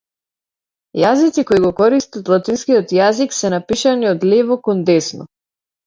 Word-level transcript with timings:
Јазици 1.01 1.43
кои 1.51 1.61
го 1.67 1.71
користат 1.81 2.33
латинскиот 2.35 2.97
јазик 2.99 3.39
се 3.43 3.55
напишани 3.59 4.13
од 4.17 4.29
лево 4.35 4.63
кон 4.69 4.87
десно. 4.93 5.33